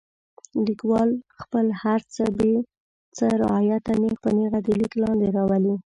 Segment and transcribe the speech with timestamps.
[0.65, 2.53] لیکوال خپل هر څه بې
[3.17, 5.75] څه رعایته نیغ په نیغه د لیک لاندې راولي.